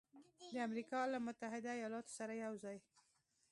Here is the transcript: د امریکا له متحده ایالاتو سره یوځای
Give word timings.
د 0.53 0.53
امریکا 0.67 0.99
له 1.13 1.17
متحده 1.27 1.71
ایالاتو 1.77 2.11
سره 2.19 2.33
یوځای 2.43 2.77